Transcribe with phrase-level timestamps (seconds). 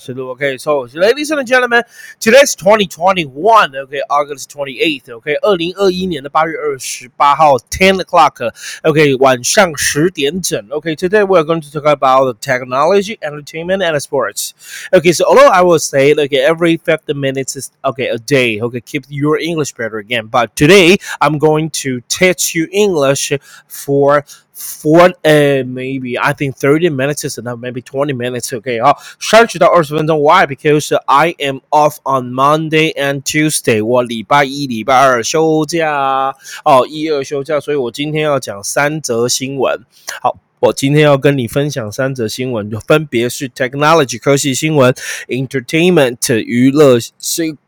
[0.00, 1.83] Okay, so ladies and gentlemen,
[2.17, 3.75] today's 2021.
[3.75, 5.09] Okay, August 28th.
[5.09, 8.37] Okay, 二零二一年的八月二十八号，ten o'clock.
[8.83, 10.65] Okay, 晚上十点整。
[10.69, 14.53] Okay, today we're going to talk about technology, entertainment, and sports.
[14.93, 18.61] Okay, so although I will say like every 50 minutes is okay a day.
[18.61, 20.27] Okay, keep your English better again.
[20.27, 23.33] But today I'm going to teach you English
[23.67, 24.23] for
[24.54, 28.52] for uh maybe I think 30 minutes is enough, maybe 20 minutes.
[28.52, 30.20] Okay, 好，三十到二十分钟。
[30.20, 30.46] Why?
[30.46, 33.84] Because I am off on Monday and Tuesday.
[33.84, 36.34] 我礼拜一、礼拜二休假
[36.64, 39.80] 哦，一二休假，所以我今天要讲三则新闻。
[40.22, 40.38] 好。
[40.58, 44.92] 我今天要跟你分享三则新闻，就分别是 technology 科技新闻、
[45.28, 47.58] entertainment 娱乐新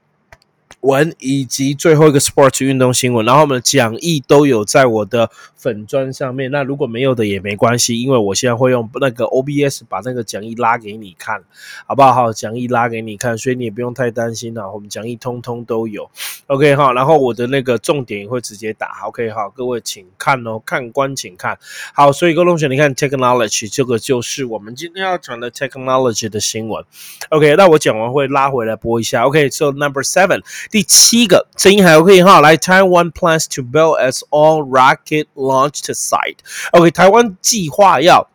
[0.84, 6.52] 文以及最后一个 sports 运动新闻，然后我们的讲义都有在我的粉砖上面。
[6.52, 11.42] 那如果没有的也没关系，因为我现在会用那个 OBS 把那个讲义拉给你看，
[11.88, 12.12] 好不好？
[12.12, 14.70] 好，讲义拉给你看，所以你也不用太担心了。
[14.74, 16.10] 我们讲义通通都有
[16.48, 16.92] ，OK 哈。
[16.92, 21.58] 然后我的那个重点也会直接打，OK 好，各位请看哦，看官请看
[21.94, 22.12] 好。
[22.12, 26.84] 所以各位同学，你看 technology 这个就是我们今天要讲的 technology 的新闻
[27.30, 27.56] ，OK。
[27.56, 29.50] 那我讲完会拉回来播一下，OK。
[29.50, 30.42] So number seven。
[30.74, 36.38] 第七个声音还 OK 哈，来，Taiwan plans to build its own rocket launch site。
[36.72, 38.28] OK，台湾计划要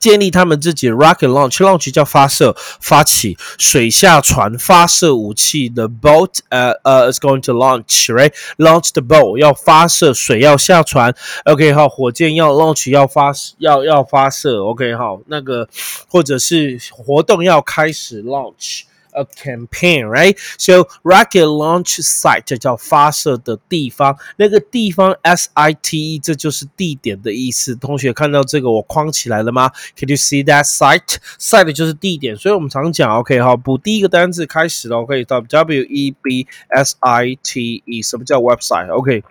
[0.00, 15.68] 建立他们自己的 rocket launch，launch 叫发射、发起水下船发射武器的 boat，呃呃，is going to launch，right？launch the boat 要发射水要下船，OK 好，火箭要 launch 要发要要发射，OK 好，那个
[16.08, 18.84] 或者是活动要开始 launch。
[19.18, 20.38] A campaign, right?
[20.56, 27.74] So rocket launch site 这叫发射的地方，那个地方 S I T E 这就是地点的意思。
[27.74, 31.16] 同学看到这个我框起来了吗？Can you see that site?
[31.38, 39.24] Site 就是地点，所以我们常讲 OK 好，补第一个单词开始了，可以到 W E B S I T E，什么叫 website？OK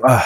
[0.00, 0.22] 啊。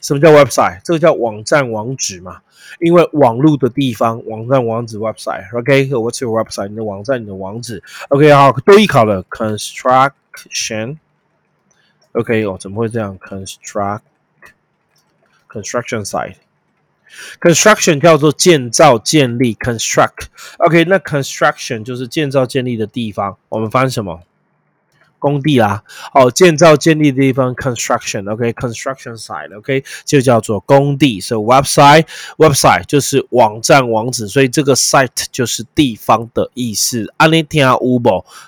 [0.00, 0.80] 什么叫 website？
[0.84, 2.40] 这个叫网站网址嘛？
[2.78, 5.56] 因为网络的地方，网站网址 website。
[5.58, 6.68] OK，what's your website？
[6.68, 7.82] 你的网站，你的网址。
[8.08, 10.96] OK，好，多一考了 construction。
[12.12, 14.00] OK，哦，怎么会这样？construct
[15.48, 16.36] construction site。
[17.40, 19.54] construction 叫做建造、建立。
[19.56, 20.26] construct。
[20.58, 23.36] OK，那 construction 就是建造、建立的地方。
[23.48, 24.22] 我们翻什么？
[25.20, 31.20] 工地啦，哦，建造建立的地方，construction，OK，construction site，OK，就叫做工地。
[31.20, 37.12] So website，website 就是网站网址，所以这个 site 就是地方的意思。
[37.18, 38.00] 阿你听有无？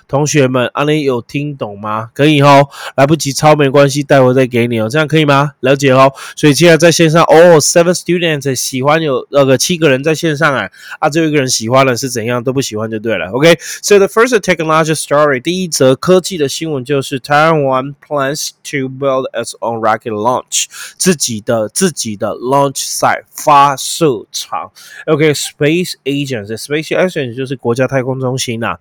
[0.07, 2.09] 同学们，阿你有听懂吗？
[2.13, 5.51] 可以哦，来不及抄没关系，待会再给你哦，这样可以吗？
[5.59, 6.11] 了解哦。
[6.35, 10.67] 所以现在在线上，哦，seven students 喜欢有那个七个人在线上啊，
[10.99, 12.43] 啊，最后一个人喜欢了是怎样？
[12.43, 13.29] 都不喜欢就对了。
[13.31, 16.49] OK，So the first technology story，第一则科技的。
[16.63, 24.71] 新闻就是 Taiwan plans to build its own rocket launch，自己的自己的 launch site 发射场。
[25.07, 28.77] OK，Space Agency，Space Agency 就是国家太空中心呐。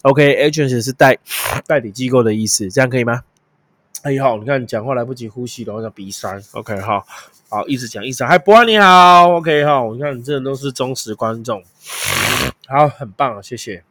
[0.00, 1.18] OK，Agency 是代
[1.66, 3.24] 代理机构的意思，这样可以吗？
[4.00, 6.40] 哎好，你看你讲话来不及呼吸的话叫鼻塞。
[6.52, 7.06] OK，好
[7.50, 8.26] 好一直讲一直讲。
[8.26, 9.34] 嗨，博你好。
[9.34, 11.62] OK，好，你看你这人都是忠实观众，
[12.66, 13.84] 好，很棒，谢谢。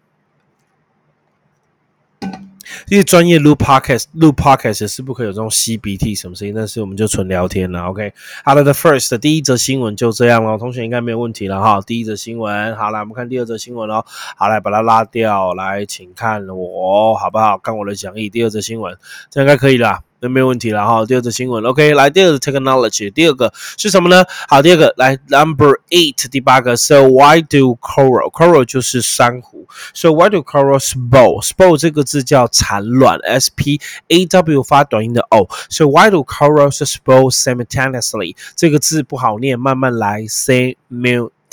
[2.90, 7.86] 因为专业录 podcast 录 podcast 是不可以有这种吸鼻涕什么声音，但是我们就纯聊天了。
[7.86, 8.14] OK，
[8.44, 11.82] 好了，The first 第一则新闻就这样了，同学应该没有问题了哈。
[11.82, 14.04] 第一则新闻，好来我们看第二则新闻喽。
[14.38, 17.58] 好来把它拉掉，来请看我好不好？
[17.58, 18.30] 看我的讲义。
[18.30, 18.96] 第二则新闻，
[19.30, 20.02] 这应该可以啦。
[20.20, 21.06] 那没有问题了哈。
[21.06, 24.24] 第二则新闻，OK，来第二个 technology，第二个是什么呢？
[24.48, 34.64] 好，第二个来 number eight，第八个，So why do coral？coral 就是珊瑚，So why do coral spoil spoil 这个字叫产卵，S P A W
[34.64, 38.36] 发短音的 O，So why do corals spoil simultaneously？
[38.56, 41.35] 这个字不好念，慢慢来，simul。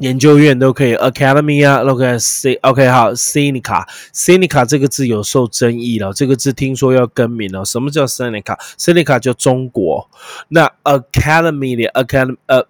[0.00, 7.64] 研究院都可以，academy 啊，OK，C OK 好，Seneca，Seneca 这个字有受争议了，这个字听说要更名了。
[7.64, 10.10] 什么叫 Seneca？Seneca 叫中国，
[10.48, 12.64] 那 academy 的 academy 呃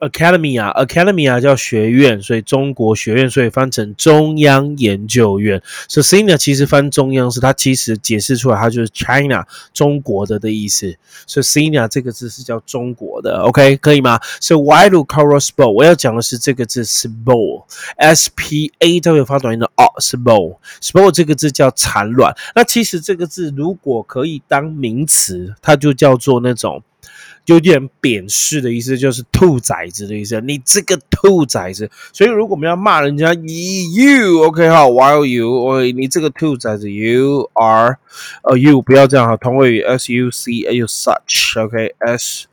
[0.00, 5.62] Academy 啊，Academy 啊叫学院，所以中国学院，所以翻成中央研究院。
[5.88, 10.94] 所以 Sina 其实翻中央是它其实解释出来，它就是 China 中国的的意思。
[11.26, 14.20] 所以 Sina 这个字是叫中国的，OK 可以吗？
[14.40, 15.70] 所以 Why do coral spoil？
[15.70, 22.36] 我要讲的是这个字 spoil，S P A 都有发短音的哦，spoil，spoil 这个字叫产卵。
[22.54, 26.82] 那其实这个字如果可以当名词，它就叫做那种。
[27.46, 30.40] 有点贬视的意思，就是兔崽子的意思。
[30.40, 37.98] 你这个兔崽子，所以如果我们要骂人家，you，OK 哈，while you，喂，你这个兔崽子，you are，
[38.42, 42.46] 呃，you 不要这样哈，同位语，s u c a，you such，OK，s，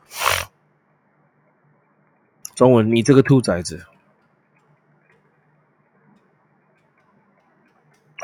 [2.54, 3.84] 中文，你这个兔崽子。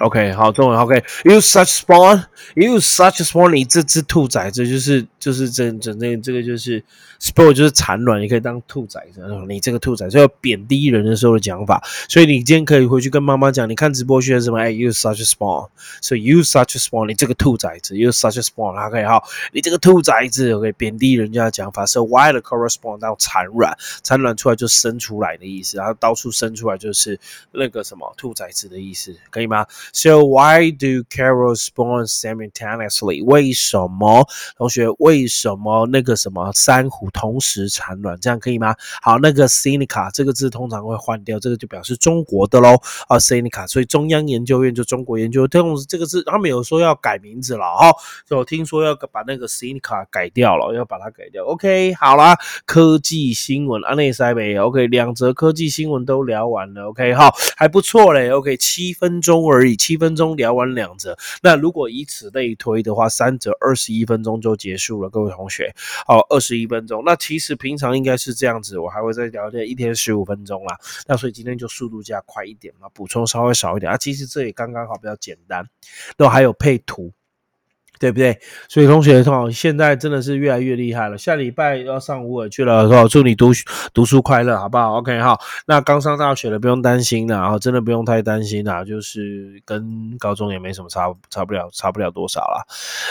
[0.01, 6.83] OK，好，中文 OK，you such spawn，you such spawn，你这只兔崽子就是就是整整那这个就是
[7.21, 14.59] spawn 就是产卵，你可以当兔崽子，你这个兔崽子要贬低人的时候的讲法，所以你今天可以回去跟妈妈讲，你看直播学什么？
[14.59, 15.69] 哎，you such spawn，
[16.01, 19.23] 所以 you such spawn，你这个兔崽子，you such spawn，OK，好，
[19.53, 21.85] 你这个兔崽子，OK，贬低人家的讲法。
[21.85, 27.21] So why the correspond 到产卵，产卵出来就生出来的意思，然后到处生出来就是
[27.53, 29.67] 那个什么兔崽子的意思，可以吗？
[29.93, 33.25] ？So why do carols spawn simultaneously？
[33.25, 34.27] 为什么
[34.57, 34.89] 同学？
[34.99, 38.19] 为什么那个什么珊瑚同时产卵？
[38.21, 38.75] 这样可以吗？
[39.03, 42.77] 好，那个 Seneca 这个字通常会换掉，这个就表示中国的喽。
[43.09, 45.47] 啊，Seneca，所以中央研究院就中国研究。
[45.49, 47.93] 同时这个字他们有说要改名字了哈，
[48.29, 51.45] 就听说要把那个 Seneca 改掉了，要把它改掉。
[51.45, 52.37] OK，好啦，
[52.67, 56.89] 科技新闻安内塞北 OK，两则科技新闻都聊完了。
[56.89, 58.31] OK，好，还不错嘞。
[58.31, 59.77] OK，七分钟而已。
[59.81, 65.09] 七分钟聊完两折，那如果以此类推的话，三折二十一分钟就结束了。
[65.09, 65.75] 各位同学，
[66.07, 67.03] 好，二十一分钟。
[67.07, 70.79] 那其实平常应该是这样子，我还会再聊天，一天十五分钟啦。
[71.07, 73.97] 那所以今天就速度加快一点嘛，补充稍微少一点啊。
[73.97, 75.67] 其实这也刚刚好，比较简单，
[76.19, 77.11] 然后还有配图。
[78.01, 78.37] 对不对？
[78.67, 81.19] 所以同学哈，现在真的是越来越厉害了。
[81.19, 83.05] 下礼拜要上五尔去了，是吧？
[83.07, 83.51] 祝你读
[83.93, 85.39] 读书快乐，好不好？OK 哈。
[85.67, 92.67] 那刚上大学的不用担心了，啊，真的不用太担心了，就是跟高中也没什么差，差不了，差不了多少了。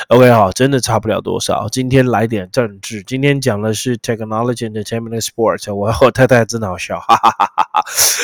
[0.07, 1.67] OK 哈，真的差不了多少。
[1.71, 5.71] 今天来点政治，今天讲的是 technology entertainment sport。
[5.71, 7.83] 我 我太太真的好笑，哈哈哈哈。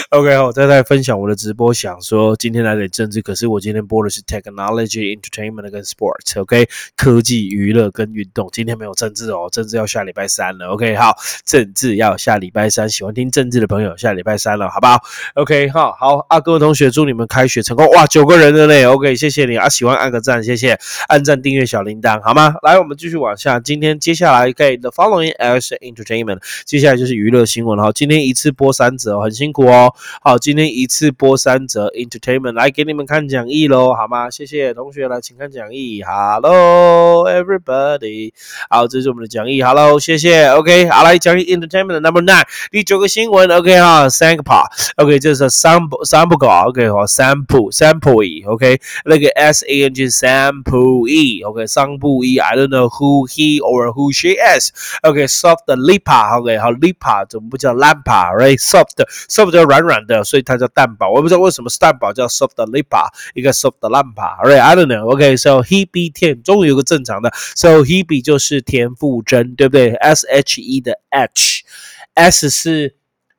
[0.10, 6.42] OK 哈，我太太分享我的直播，想说今天来点政治，可是我今天播的是 technology entertainment 跟 sports。
[6.42, 6.55] OK。
[6.96, 10.68] 科技娱乐跟运动，今天没有政治哦，政治要下礼拜三了。
[10.70, 11.16] OK，好，
[11.46, 15.02] 政治要下礼拜三，喜欢听政治的朋友下礼拜三了，好不好
[15.34, 17.88] ？OK，好好啊，各位同学，祝你们开学成功！
[17.90, 22.54] 哇，九个人了嘞，OK，谢谢你啊，喜欢按个赞，谢谢，按赞订阅小铃铛，好吗？
[22.62, 29.94] 来，我们继续往下，今天接下来可以 The following is entertainment，接下来就是娱乐新闻哈，今天一次播三则，很辛苦哦。
[30.22, 34.30] 好，今天一次播三则 entertainment，来给你们看讲义喽，好吗？
[34.30, 36.45] 谢谢同学来，请看讲义，Hello。
[36.45, 38.35] Hello, everybody！
[38.69, 39.63] 好，这是我们的讲义。
[39.63, 40.49] Hello，谢谢。
[40.51, 43.51] OK，好来讲义 Entertainment Number Nine，第九个新闻。
[43.51, 46.69] OK 哈，Sample。OK，这是 sample sample 稿。
[46.69, 52.37] OK 好，sample sample e。OK，那个 S A N G sample e。OK，桑布伊。
[52.37, 61.11] I don't know who he or who she is。OK，soft lipa。OK，好，lipa 怎么不叫 lampa？Right，soft，soft 叫软软的，所以它叫蛋堡。
[61.11, 66.11] 我不知道为什么蛋堡叫 soft lipa，一个 soft lampa。Right，I don't know。OK，so he be
[66.44, 72.96] 终于有个正常的，so Hebe 就是田馥甄，对不对？S H E 的 H，S 是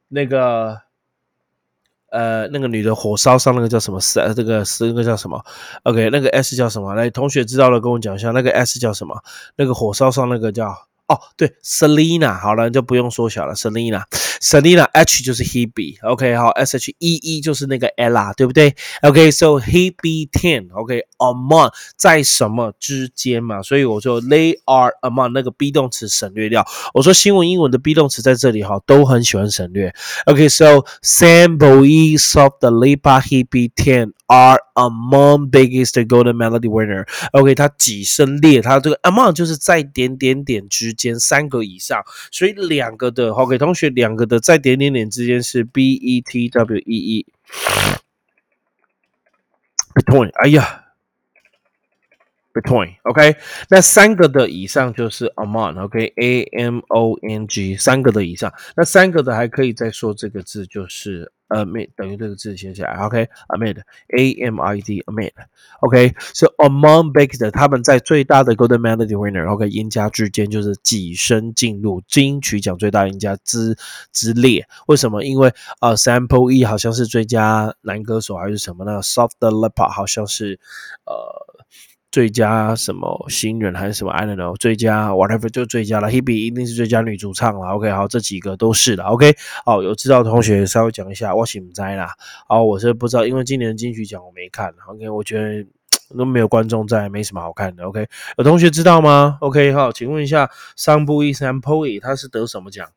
[0.09, 0.81] 那个
[2.11, 4.01] 呃那个女的火烧伤那个叫什么？
[4.01, 5.45] 是呃这个是那个叫什么
[5.85, 6.95] ？OK，那个 S 叫什么？
[6.95, 9.23] 来，同学知道了跟我讲一下，那个 S 叫什么？
[9.57, 10.87] 那个火烧伤那个叫。
[11.09, 23.63] 哦，对，Selina，好了，就不用缩小了，Selina，Selina，H 就是 Hebe，OK，好，S H E E 就是那个 Ella，对不对？OK，so Hebe ten，OK，among 在什么之间嘛？
[23.63, 26.67] 所以我说 they are among 那个 be 动词省略掉。
[26.93, 29.95] 我说新闻英文的 be 动词在这里哈，都很喜欢省略。
[30.25, 34.16] OK，so Sam Bowie of the Lipa Hebe ten。
[34.27, 37.07] Are among biggest golden melody winner。
[37.33, 47.27] OK，它几声列，它这个 among 就是在点点点之间三个以上，所以两个的 OK 同学两个的在点点点之间是 B E T W E E。
[49.95, 50.85] Between，哎呀
[52.53, 53.37] ，between，OK，
[53.71, 73.77] 那三个的以上就是 among，OK，A M O N G，三个的以上，那三个的还可以再说这个字就是 amid 等于这个字写起来，OK，amid，A M I D，amid，OK，so among biggest，他们在最大的 Golden Melody Winner，OK，赢家之间就是跻身进入金曲奖最大赢家之
[74.13, 74.67] 之列。
[74.87, 75.23] 为什么？
[75.23, 80.59] 因为呃，Sample E 好像是最佳男歌手还是什么呢？Soft LIPA 好像是
[81.05, 81.46] 呃。
[82.17, 84.57] 最佳什么新人还是什么？I don't know。
[84.57, 86.09] 最佳 whatever 就最佳了。
[86.09, 87.69] Hebe 一定是最佳女主唱了。
[87.75, 89.05] OK，好，这几个都是了。
[89.05, 91.35] OK，哦，有知道同学稍微讲一下。
[91.35, 92.09] 我醒在啦。
[92.49, 94.73] 好，我是不知道，因为今年金曲奖我没看。
[94.89, 95.67] OK，我觉得
[96.17, 97.85] 都没有观众在，没什么好看的。
[97.85, 102.89] OK，有同学知道吗？OK，好，请问一下，桑布伊 Sample 他是得什么奖？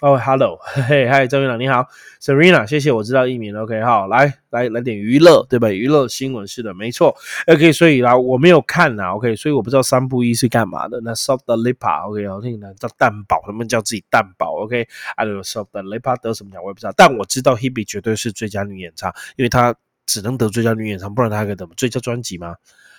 [0.00, 1.86] 哦，Hello，嘿嘿，嗨，张院长你好
[2.22, 5.68] ，Serena，谢谢，我知道艺名，OK，好，来来来点娱乐，对吧？
[5.68, 7.14] 娱乐新闻是的，没错
[7.46, 10.98] ，OK，所以啦，我没有看呐，OK，所以我不知道三部一是干嘛的。
[11.02, 19.74] 那 Soft Lipa，OK，好听的叫蛋堡，他们叫自己蛋堡，OK，I don't know Soft Lipa 得什么奖我也不知道，但我知道 Hebe 绝对是最佳女演唱，因为她
[20.10, 22.54] 只能得最佳女演唱，不然他可以得最佳专辑吗？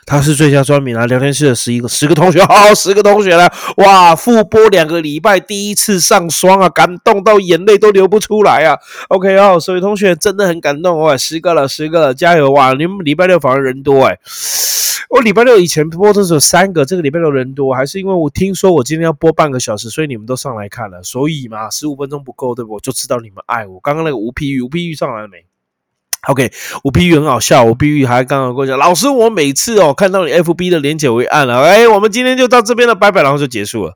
[0.05, 1.05] 他是最佳专名啊！
[1.05, 4.15] 聊天室的十一个十个同学，好， 十个同学了，哇！
[4.15, 8.75] 复播两个礼拜，第一次上双啊，感动到眼泪都流不出来啊
[9.09, 12.73] ！OK 哦，所以同学真的很感动哦，十个了，十个了，加油哇！
[12.73, 14.17] 你们礼拜六反而人多哎，
[15.11, 22.73] 我礼拜六以前播的时候三个，这个礼拜六人多，还是因为我听说我今天要播半个小时，所以你们都上来看了，所以嘛，十五分钟不够，对不？
[22.73, 23.79] 我就知道你们爱我。
[23.81, 25.45] 刚刚那个吴碧玉，吴碧玉上来了没
[26.27, 26.51] ？OK，
[26.83, 33.93] 我碧玉很好笑，我碧玉还刚刚跟我讲，老师，我每次哦看到你 FB 的连结我会按了，哎，我们今天就到这边了，拜拜，然后就结束了。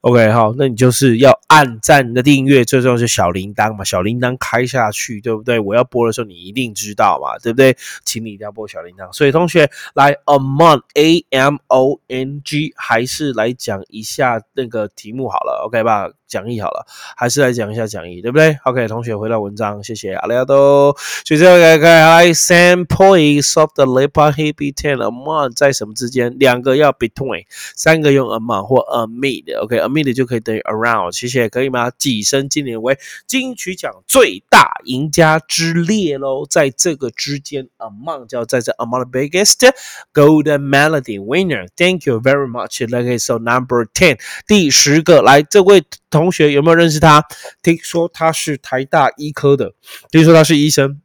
[0.00, 5.60] OK，好，那你就是要按赞的订阅，最重要是小铃铛嘛，小铃铛开下去，对不对？
[5.60, 7.76] 我要播的时候你一定知道嘛，对不对？
[8.04, 9.12] 请你一定要播小铃铛。
[9.12, 16.08] 所以同学来，among A M O N G，还是来讲一下那个题目好了，OK 吧？
[16.28, 20.94] 讲义好了，还是来讲一下讲义，对不对？OK，同学回到文章，谢谢阿里亚多。
[21.24, 26.36] 所以这个来看，I sample soft lipa happy ten among 在什么之间？
[26.38, 31.90] 两个要 between，三个用 among 或 amid，OK，amid 就可以等于 around，谢谢，可以吗？
[31.90, 39.72] 跻身今年为金曲奖最大赢家之列喽，在这个之间，among 叫在这 among the biggest
[40.12, 42.84] golden melody winner，Thank you very much。
[42.84, 45.82] OK，so number ten，第十个来，这位。
[46.18, 47.24] 同学有没有认识他？
[47.62, 49.72] 听说他是台大医科的，
[50.10, 51.00] 听说他是医生。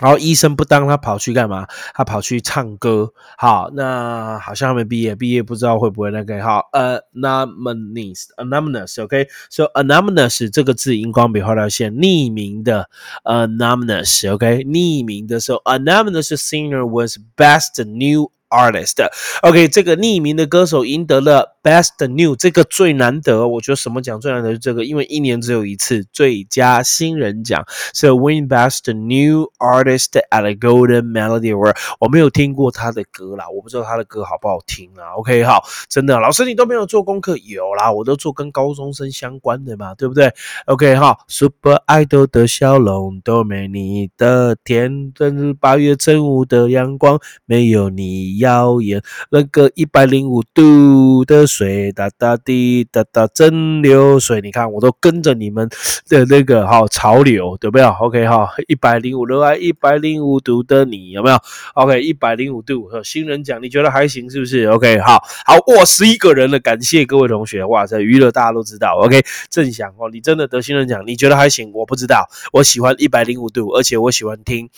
[0.00, 1.66] 然后医生不当，他跑去干嘛？
[1.92, 3.12] 他跑去唱歌。
[3.36, 6.40] 好，那好像还没毕业，毕业不知道会不会那个。
[6.40, 12.88] 好，anonymous，anonymous，OK，so anonymous 这个字荧光笔画条线，匿名的
[13.24, 21.57] ，anonymous，OK，匿名的时候，anonymous singer was best new artist，OK，这个匿名的歌手赢得了。
[21.62, 31.76] Best New 这个最难得，我觉得什么奖最难得是这个，因为一年只有一次最佳新人奖，是 Win Best New Artist at a Golden Melody Award。
[31.98, 35.18] 我没有听过他的歌啦，我不知道他的歌好不好听啊。
[35.18, 40.32] OK，好，真的，老师你都没有做功课，有啦，我都做跟高中生相关的嘛，对不对
[40.66, 51.46] ？OK，好，Super Idol 的笑容都没你的甜，真是八月正午的阳光没有你耀眼，那个一百零五度的。
[51.58, 55.68] 水哒哒滴哒哒真流水，你看我都跟着你们
[56.08, 61.38] 的那个哈潮流，有没有？OK 哈，一百零五热爱一百零五度的你有没有
[61.74, 68.96] ？OK 一百零五度新人奖，你觉得还行是不是？OK 好，好哇，十一个人了，感谢各位同学哇，塞娱乐大家都知道。
[69.02, 71.72] OK 正想哦，你真的得新人奖，你觉得还行？
[71.74, 74.70] 我不知道，我喜欢一百零五度，而且我喜欢听。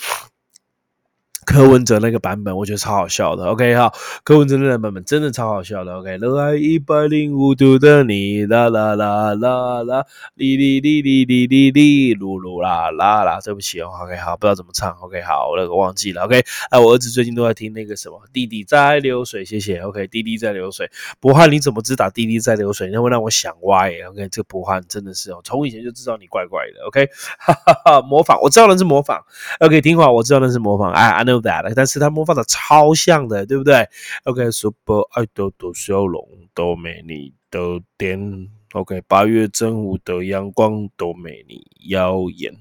[1.47, 3.45] 柯文哲那个版本，我觉得超好笑的。
[3.47, 3.93] OK 哈，
[4.23, 5.97] 柯文哲那个版本真的超好笑的。
[5.97, 10.05] OK，热爱一百零五度的你，啦啦啦啦啦，
[10.35, 13.41] 哩哩哩哩哩哩哩，噜噜啦啦啦。
[13.41, 14.93] 对不起哦，OK 好，不知道怎么唱。
[15.01, 16.23] OK 好，那个忘记了。
[16.23, 19.79] OK，哎，我儿子最近都在听那个什么弟弟在流水，谢谢。
[19.81, 20.91] OK，弟弟在流水。
[21.19, 22.91] 博汉，你怎么知道弟弟在流水？
[22.93, 23.93] 那会让我想歪。
[24.11, 26.87] OK，这个博汉真的是哦，从以前就知道你怪怪的。
[26.87, 29.21] OK，哈哈哈，模仿，我知道那是模仿。
[29.61, 30.93] OK，听话，我知道那是模仿。
[30.93, 31.73] I I know。
[31.75, 33.87] 但是他模仿的超像的，对不对
[34.25, 38.49] ？OK，Super Idol 的笑容都没你的甜。
[38.73, 42.55] OK，八月正午的阳光都没你耀眼。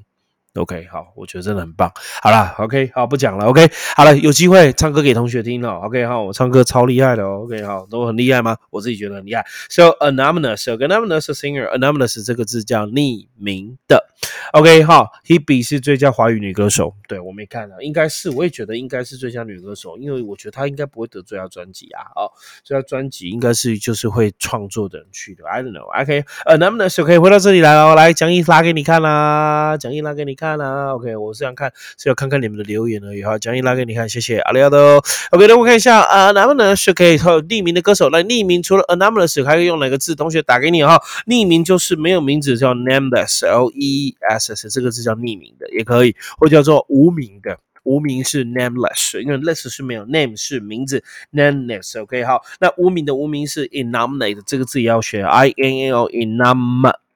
[0.56, 1.92] OK，好，我觉得真的很棒。
[2.24, 3.46] 好了，OK，好，不讲了。
[3.46, 5.82] OK，好了，有机会唱歌给同学听哦。
[5.84, 7.24] OK，好，我唱歌超厉害的。
[7.24, 8.58] 哦 OK，好，都很厉害吗？
[8.72, 9.46] 我自己觉得很厉害。
[9.70, 14.08] So anonymous，anonymous singer，anonymous 这个字叫匿名的。
[14.54, 16.96] OK，好，Hebe 是最佳华语女歌手。
[17.08, 22.02] 对我没看啊，应该是，我也觉得应该是最佳女歌手，因为我觉得她应该不会得最佳专辑啊。
[22.16, 22.32] 哦，
[22.64, 25.48] 最佳专辑应该是就是会创作的人去的。
[25.48, 25.86] I don't know。
[26.02, 30.39] OK，anonymous 可以回到这里来哦，来讲义拉给你看啦，讲义拉给你。
[30.40, 30.94] 看啊。
[30.94, 33.22] OK，我是想看是要看看你们的留言而已。
[33.22, 35.04] 哈，讲义拉给你看，谢谢阿里亚多。
[35.32, 40.16] OK，那我看一下啊，Anonymous 可以和匿名的歌手来匿名，除了 Anonymous 还可以用哪个字？
[40.16, 47.58] 同学打给你哈，匿名就是没有名字，叫 Nameless，L E S S，这个字叫匿名的也可以，或叫做无名的。
[47.84, 52.00] 无名是 nameless，因为 less 是没有，name 是名字，nameless。
[52.00, 56.10] OK，好，那无名的无名是 innominate，这个字也要学，I N N O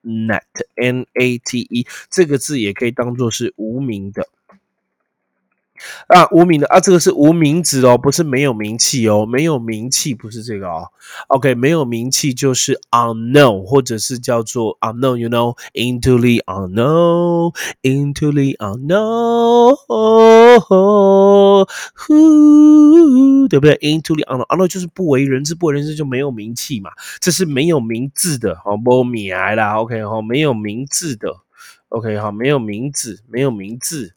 [0.03, 4.27] Nat，N-A-T-E，这个字也可以当做是无名的。
[6.07, 10.87] 啊，无名的啊，这个是无名指哦，不是没有名气哦，没有名气不是这个哦。
[11.27, 19.75] OK，没有名气就是 unknown，或者是叫做 unknown，you know，into the unknown，into the unknown，
[23.49, 31.35] 对不对？into the unknown，unknown 就是不为人知，不为人知就没有名气嘛，这是没有名字的，好，不名啦，OK，好，没有名字的
[31.89, 34.13] ，OK，好，没有名字，没有名字。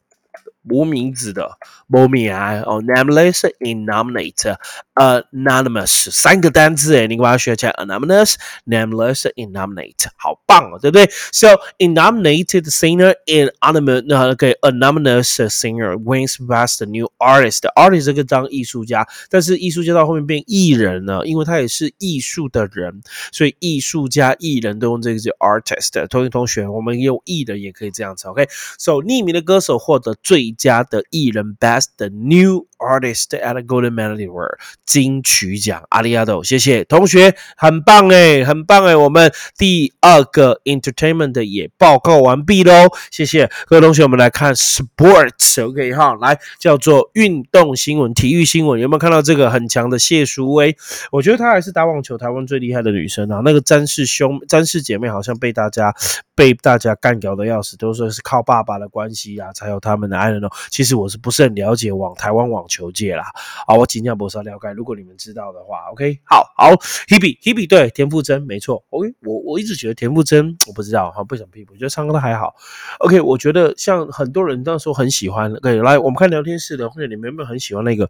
[0.69, 1.49] 无名字的，
[1.87, 4.55] 无名啊，哦，nameless, innominate,
[4.95, 17.61] anonymous，三个单字诶，你把它学起来，anonymous, nameless, innominate，好棒哦，对不对？So innominated singer in anonymous，那 OK，anonymous singer wins best new artist。
[17.75, 26.07] artist 这个当艺术家，但是艺术家到后面变艺人了，因为他也是艺术的人，所以艺术家、艺人都用这个字 artist。
[26.07, 50.75] 同学同学，我们用艺人也可以这样子，OK？So 匿名的歌手获得最家的艺人 Best New Artist at a Golden Melody Award 金曲奖，阿里亚豆，谢谢同学，很棒哎，很棒哎，我们第二个 Entertainment 也报告完毕喽，谢谢各位同学，我们来看 Sports，OK 哈，来叫做运动新闻、体育新闻，有没有看到这个很强的谢淑薇？
[51.11, 55.93] 我觉得她还是打网球台湾最厉害的女生啊，那个詹氏兄、詹氏姐妹好像被大家
[56.35, 60.49] 被大家干掉的要死，都说是靠爸爸的关系啊，才有他们的爱人哦。
[60.69, 63.25] 其实我是不是很了解网台湾网球界啦？
[63.65, 64.71] 啊，我尽量不是了解。
[64.73, 66.71] 如果你们知道的话，OK，好好
[67.07, 68.83] ，Hebe Hebe 对田馥甄没错。
[68.89, 72.55] OK，我我一直觉得田馥甄我不知道哈，不想批评，我觉得唱歌都还好。
[72.99, 75.51] OK，我觉得像很多人那时候很喜欢。
[75.53, 78.09] OK，来我们看聊天室的，或者你们有没有很喜欢那个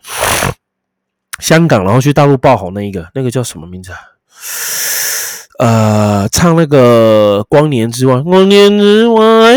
[1.40, 3.10] 香港然后去大陆爆红那一个？
[3.14, 4.00] 那个叫什么名字啊？
[5.60, 9.56] 呃，唱那个光年之外，光年之外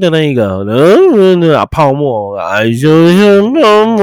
[0.00, 0.64] 的那个，
[1.54, 4.02] 啊，泡沫，爱就像泡沫，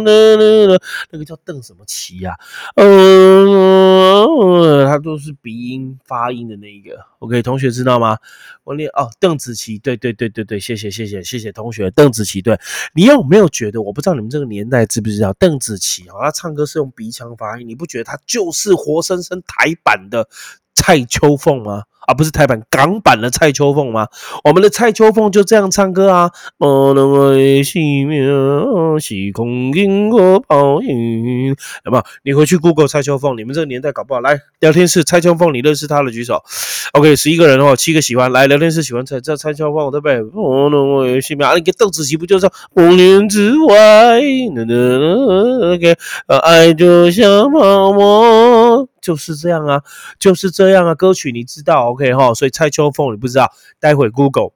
[0.00, 0.78] 那那、那，
[1.10, 2.34] 那个叫邓什么奇呀？
[2.76, 4.26] 呃，
[4.86, 6.98] 他都是鼻音发音的那一个。
[7.20, 8.18] OK，同学知道吗？
[8.64, 12.58] 我念哦，邓紫棋，对对对对对，谢谢谢谢谢谢同学，邓紫棋，对
[12.94, 13.82] 你有没有觉得？
[13.82, 16.14] 我不知道你们这个年代知不知道邓紫棋啊？
[16.22, 20.28] 她唱歌是用鼻腔发音，你不觉得她就是活生生台版的
[20.74, 21.82] 蔡秋凤吗？
[22.08, 24.06] 啊，不是台版港版的蔡秋凤吗？
[24.42, 26.30] 我们的蔡秋凤就这样唱歌啊。
[26.58, 27.00] 有没
[31.98, 32.04] 有？
[32.22, 36.42] 你回去 Google 蔡秋凤，你们这个年代搞不好来聊天室，蔡秋凤，你认识她的举手。
[36.92, 40.22] OK，十一个人哦，七个喜欢来聊天室喜欢蔡这蔡秋凤，对不对？
[40.32, 45.94] 我西啊，你给邓紫棋不就是五年之外？OK，
[46.42, 48.88] 爱就像泡沫。
[49.08, 49.82] 就是这样啊，
[50.18, 54.50] 就是这样啊，歌曲你知道，OK 哈，所以蔡秋凤你不知道，待会 Google。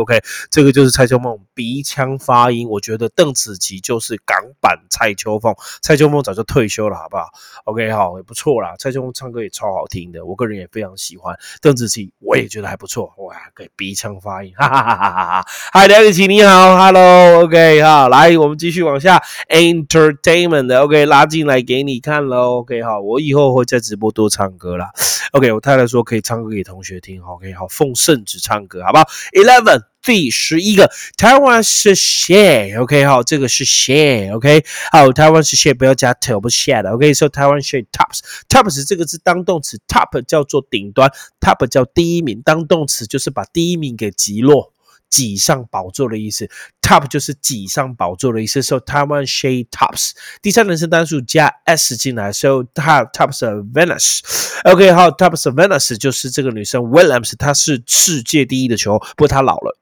[0.00, 7.28] OK，这个就是蔡秋凤鼻腔发音，我觉得邓紫棋就是港版蔡秋凤，蔡秋凤早就退休了，好不好
[7.64, 15.46] ？OK 好，也不错啦，蔡秋凤唱歌也超好听的，我个人也非常喜欢邓紫棋，我也觉得还不错，哇，可以鼻腔发音，哈哈哈哈哈哈。
[15.70, 19.22] 嗨，梁子琪你好，Hello，OK 好，来我们继续往下。
[19.48, 20.80] Entertainment 的。
[20.80, 24.90] OK 拉进来给你看喽，OK 好，我以后会在直播多唱歌啦。
[25.32, 44.73] OK，我太太说可以唱歌给同学听，OK 好，奉圣旨唱歌，好不好？Eleven 第十一个，台湾是 share，OK 好，这个是 share，OK 好，台湾是 share，不要加 top，不 share 的，OK，所以台湾 share tops，tops 这个是当动词，top 叫做顶端，top 叫第一名，当动词就是把第一名给击落。
[45.14, 46.50] 挤上宝座的意思
[46.82, 48.60] ，top 就是挤上宝座的意思。
[48.60, 50.10] So Taiwan she tops，
[50.42, 54.18] 第三人称单数加 s 进来，So top tops Venus。
[54.64, 59.78] OK，好，tops Venus 就是这个女生 Williams，她是世界第一的球，不过她老了。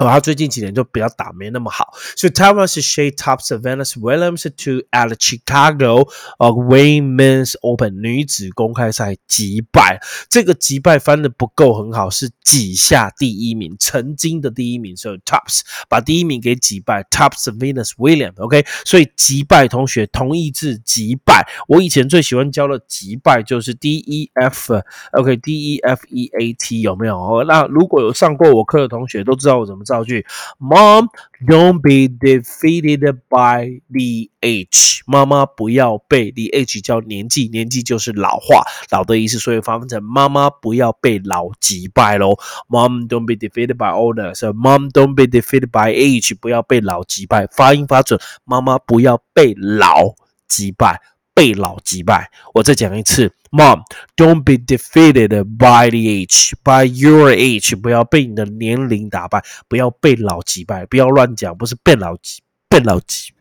[0.00, 1.92] 哦，他最近几年就比较打没那么好。
[2.16, 6.08] 所以 Thomas Shea tops Venus Williams to at Chicago
[6.38, 10.00] 呃 Women's Open 女子公开赛击败。
[10.30, 14.96] 这个击败翻的不够很好，是挤下第一名，曾经的第一名。
[14.96, 18.42] 所以 tops 把第一名给击败，tops Venus Williams。
[18.42, 21.46] OK，所以击败同学同义字击败。
[21.68, 24.80] 我以前最喜欢教的击败就是 D E F
[25.12, 27.44] OK D E F E A T 有没有？
[27.46, 29.84] 那如果有上过我课的同学都知道我怎么。
[29.90, 30.24] 造句
[30.60, 31.08] ，Mom
[31.44, 35.00] don't be defeated by the age。
[35.06, 42.36] 妈妈不要被 the age 叫年纪，年纪就是老化，老的意思，所以翻译成妈妈不要被老击败喽。
[42.68, 50.14] Mom don't be defeated by older，所以 Mom don't be defeated by age，不要被老击败，发音发准，妈妈不要被老
[50.46, 51.00] 击败。
[51.40, 52.30] 被老击败。
[52.52, 53.80] 我再讲一次，Mom,
[54.14, 57.74] don't be defeated by the age, by your age。
[57.76, 63.32] 不要被你的年龄打败，不要被老击败，不要乱讲，不是被老击，被老击，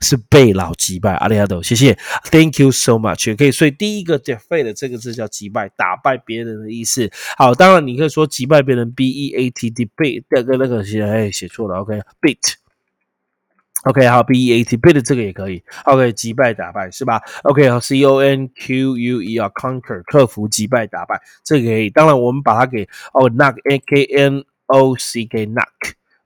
[0.00, 1.12] 是被老击败。
[1.12, 1.98] 阿里阿斗，谢谢
[2.30, 3.36] ，Thank you so much。
[3.36, 7.10] 可以，所以第一个 defeat 这个字叫击败，打败别人的意思。
[7.36, 12.61] 好，当然你可以说击败别人，b e a t debate，那个那个写哎写错了，OK，beat。
[13.84, 15.62] OK，好，B E A T beat 这个也可以。
[15.84, 21.90] OK，击败打败是吧？OK，好，C O N Q U E R conquer 克服击败打败这个可以。
[21.90, 25.66] 当然，我们把它给哦，knock A K N O C K knock。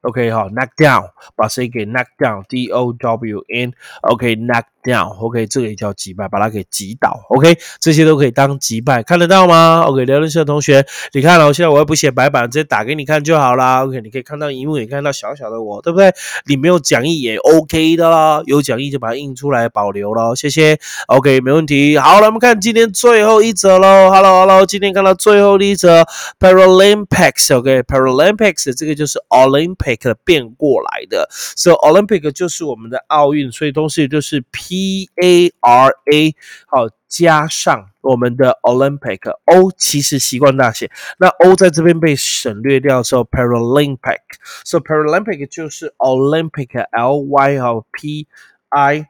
[0.02, 7.20] OK，好，knock down 把谁给 knock down？D O W n，OK，knock ok 这个也叫击败，把它给击倒。
[7.30, 13.84] OK，这些都可以当击败，看得到吗？OK，聊天室的同学，你看了，现在我也不写白板，直接打给你看就好啦。
[13.84, 16.12] OK，你可以看到荧幕，也看到小小的我，对不对？
[16.46, 20.36] 你没有讲义也 OK 的啦，有讲义就把它印出来保留咯。
[20.36, 20.78] 谢谢。
[21.08, 21.98] OK，没问题。
[21.98, 24.10] 好了，我们看今天最后一则喽。
[24.10, 26.04] Hello，Hello，今天看到最后一则
[26.38, 29.96] Paralympics，OK，Paralympics 这个就是 Olympic。
[30.24, 34.75] 变过来的，so Olympic 就是我们的奥运，所以东西就是 P
[35.21, 36.35] A R A
[36.67, 48.27] 好加上我们的 Olympic，O 其实习惯大写，那 O 在这边被省略掉之后，Paralympic，so Paralympic 就是 Olympic L Y 好 P
[48.69, 49.07] I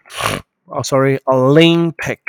[0.65, 2.19] 哦，sorry，Olympic。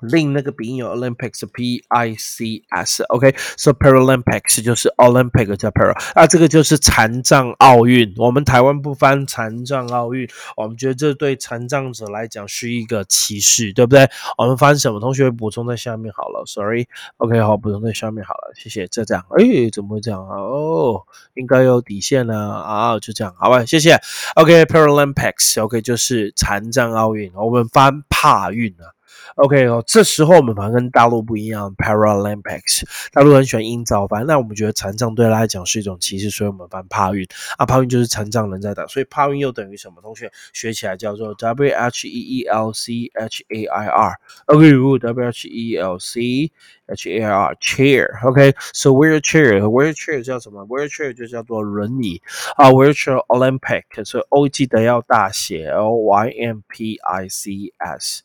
[0.00, 8.14] 另那个鼻音有 Olympics P I C S，OK，so Paralympics 就是 Olympic 叫 Para，那这个就是残障奥运。
[8.16, 14.08] 我们台湾不翻残障奥运，我们觉得这对残障者来讲是一个歧视，对不对？
[14.38, 15.00] 我们翻什么？
[15.00, 18.86] 同学补充在下面好了，Sorry，OK，好，补充在下面好了，谢谢。
[18.88, 20.36] 就这样，哎，怎么会这样啊？
[20.36, 21.02] 哦，
[21.34, 23.98] 应该有底线了啊，就这样，好吧，谢谢。
[24.34, 28.92] OK，Paralympics，OK 就是残障奥运，我们翻帕运啊。
[29.36, 40.00] OK 哦，这时候我们反正跟大陆不一样，Paralympics，大陆很喜欢音造反，那我们觉得残障对他来讲是一种歧视，所以我们翻帕运啊，帕运就是残障人在打，所以帕运又等于什么？
[40.02, 46.50] 同学学起来叫做 W H E E L C H A I R，OK，W H E L C
[46.86, 52.20] H A I R chair，OK，so wheelchair，wheelchair 叫什么？wheelchair 就叫做轮椅
[52.56, 58.22] 啊，wheelchair Olympic，所以 O 记得要大写 L Y M P I C S。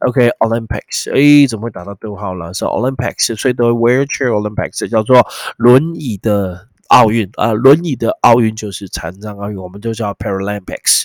[0.00, 2.54] OK，Olympics，哎，怎么会打到逗号了？
[2.54, 11.04] 是 Olympics，所以都 Wheelchair Olympics 叫做轮椅的奥运啊，轮椅的奥运就是残障奥运，我们就叫 Paralympics。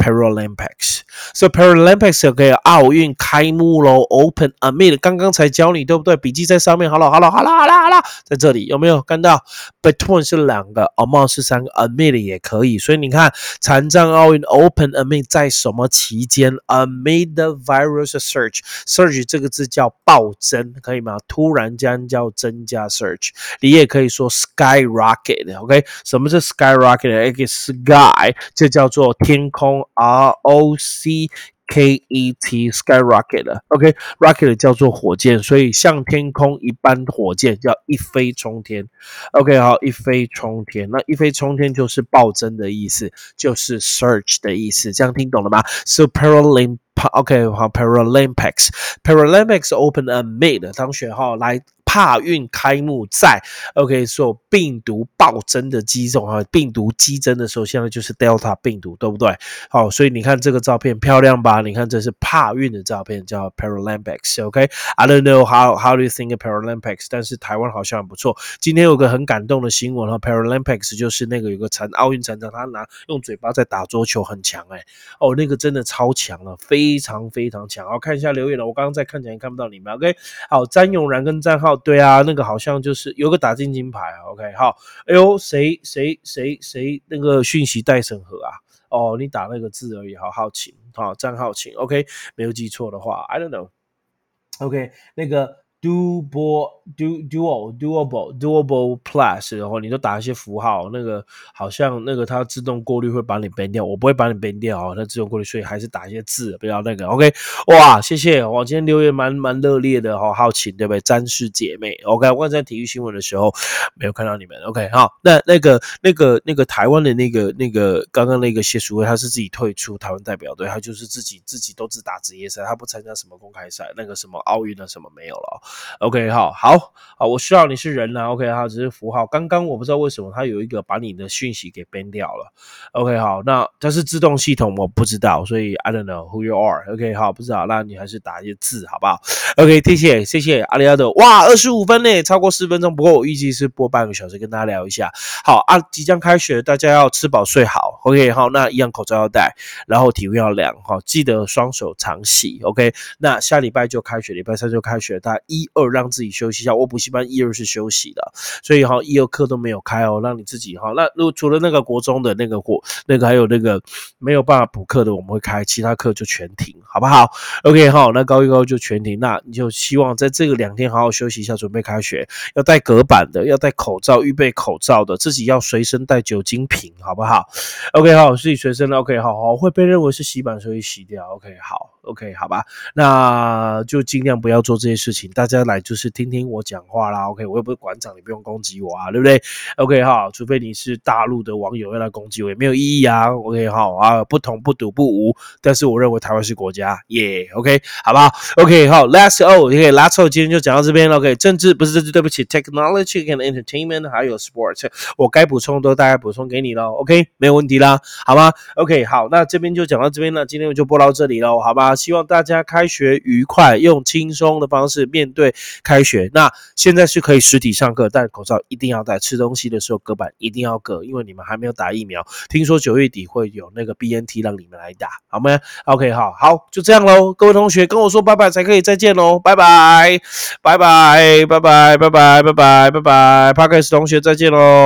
[0.00, 1.02] Paralympics.
[1.34, 6.16] So Paralympics OK，奥运开幕喽，Open amid，刚刚才教你对不对？
[6.16, 6.90] 笔记在上面。
[6.90, 9.44] 好了好了好了好了好了，在这里有没有看到
[9.82, 12.78] ？Between 是两个，among 是三个，amid 也可以。
[12.78, 21.18] 所以你看，残障奥运 Open amid 在什么期间？Amid the virus search，search 这个字叫暴增，可以吗？
[21.28, 23.30] 突然间叫增加 search，。
[23.60, 25.60] 你也可以说 skyrocket。
[25.60, 29.86] OK，什么是 skyrocket？Sky 这叫做天空。
[29.94, 31.28] R O C
[31.66, 38.88] K E T skyrocket OK，rocket 叫做火箭，所以像天空一般火箭叫一飞冲天。
[39.32, 46.78] OK，好，一飞冲天，那一飞冲天就是暴增的意思，就是 search 的意思，这样听懂了吗？So Paralympic
[47.12, 51.62] OK，好，Paralympics，Paralympics open amid 当学号来。
[51.92, 53.42] 帕运开幕在
[53.74, 59.36] OK 说病毒暴增的激增啊，病毒激增的时候，现在就是 Delta 病毒，对不对？
[59.68, 61.62] 好，所以你看这个照片漂亮吧？
[61.62, 64.40] 你看这是帕运的照片，叫 Paralympics。
[64.46, 67.06] OK，I don't know how how do you think Paralympics？
[67.10, 68.36] 但是台湾好像很不错。
[68.60, 74.80] 今天有个很感动的新闻哈，Paralympics 就是那个有个残奥运残障，他拿用嘴巴在打桌球，很强哎。
[75.18, 77.84] 哦，那个真的超强了，非常非常强。
[77.88, 79.92] 好，看一下留言了，我刚刚在看起来看不到你们。
[79.94, 80.14] OK，
[80.48, 81.79] 好，詹永然跟詹浩。
[81.84, 88.52] 对啊，那个好像就是有个打进金牌，OK，好，哎呦，谁谁谁谁那个讯息待审核啊？
[88.88, 95.60] 哦，你打那个字而已，好好奇，好张浩请，OK，没有记错的话，I don't know，OK，那个。
[95.80, 107.32] Doable do dual doable doable plus，然后你都打一些符号，那个好像那个它自动过滤会把你 ban 掉，我不会把你 ban 掉哦，它自动过滤，所以还是打一些字，不要那个 OK，
[107.68, 111.00] 哇，谢谢，我今天留言蛮蛮热烈的哈，好奇对不对？
[111.00, 113.50] 詹氏姐妹，OK，我在体育新闻的时候
[113.94, 125.62] 没有看到你们，OK，好，那那个那个那个台湾的那个那个刚刚那个谢淑薇，她是自己退出台湾代表队，她就是自己自己都只打职业赛，她不参加什么公开赛，那个什么奥运的什么没有了。
[126.00, 128.30] OK，好，好，好，我需要你是人啊。
[128.30, 129.26] OK，好，只是符号。
[129.26, 132.52] 刚刚我不知道为什么它有一个把你的讯息给编掉了。
[132.92, 136.92] OK，好，那它是自动系统，我不知道，所以 I don't know who you are。
[136.92, 139.20] OK，好，不知道，那你还是打一些字好不好
[139.56, 141.10] ？OK，谢谢，谢谢阿里阿的。
[141.12, 145.10] 哇，二十五分呢，超过四分钟，不过我预计是播半个小时，跟大家聊一下。
[145.44, 148.00] 好啊，即将开学，大家要吃饱睡好。
[148.04, 149.54] OK，好，那一样口罩要戴，
[149.86, 152.60] 然后体温要量，好，记得双手常洗。
[152.62, 156.10] OK，那下礼拜就开学，礼拜三就开学，大家一一二让。
[156.10, 156.74] 自己休息一下。
[156.74, 158.32] 我补习班一二是休息的，
[158.64, 160.92] 所以哈一二课都没有开哦，让你自己哈。
[160.96, 163.80] 那如果除了那个国中的那个国那个还有那个
[164.18, 167.30] 没有办法补课的，我们会开，其他课就全停，好不好
[167.62, 169.20] ？OK 哈，那高一高就全停。
[169.20, 172.28] 那你就希望在这个两天好好休息一下，准备开学。
[172.56, 177.48] 要戴隔板的，要戴口罩，预备口罩的，自己要随身带酒精瓶，好不好
[177.92, 181.24] ？OK 好，自己随身的 OK 好好会被认为是洗板，所以洗掉。
[181.34, 185.28] OK 好，OK 好吧，那就尽量不要做这些事情。
[185.32, 185.80] 大家来。
[185.80, 189.42] 就是听听我讲话啦，OK，我又不是馆长，你不用攻击我啊，对不对
[189.76, 204.86] ？OK 哈，除非你是大陆的网友要来攻击我，也没有意义啊，OK 哈啊，不同不赌不无，但是我认为台湾是国家，耶，OK，好不好？OK 好，Last O，OK，Last O，今天就讲到这边了，OK，政治不是政治，对不起，Technology and Entertainment 还有 Sports，
[205.16, 211.89] 我该补充都大概补充给你了，OK，没有问题啦，好吗？OK 好，那这边就讲到这边了，今天就播到这里喽，好吧？
[211.94, 215.54] 希望大家开学愉快，用轻松的方式面对。
[215.82, 219.18] 开学，那现在是可以实体上课，但口罩一定要戴。
[219.20, 222.26] 吃东西的时候隔板一定要隔，因为你们还没有打疫苗。
[222.48, 227.32] 听说九月底会有那个 BNT 让你们来打，好吗？OK，好好就这样喽。
[227.34, 230.18] 各位同学跟我说拜拜才可以再见喽，拜拜，
[230.62, 234.78] 拜拜，拜拜，拜拜，拜拜，拜拜 p a r k e s 同学再见喽。